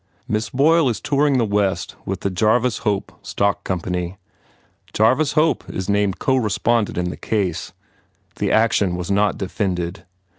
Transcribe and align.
Miss 0.27 0.49
Boyle 0.49 0.89
is 0.89 0.99
touring 0.99 1.37
the 1.37 1.45
West 1.45 1.95
with 2.07 2.21
the 2.21 2.31
Jarvis 2.31 2.79
Hope 2.79 3.11
Stock 3.21 3.63
Company. 3.63 4.17
Jar 4.93 5.13
vis 5.13 5.33
Hope 5.33 5.63
is 5.69 5.89
named 5.89 6.15
as 6.15 6.25
co 6.25 6.37
respondent 6.37 6.97
in 6.97 7.11
the 7.11 7.17
case. 7.17 7.71
The 8.37 8.51
action 8.51 8.95
was 8.95 9.11
not 9.11 9.37
defended. 9.37 10.03